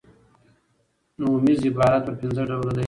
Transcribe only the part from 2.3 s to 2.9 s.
ډوله دئ.